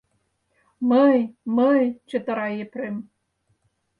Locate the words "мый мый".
0.89-1.81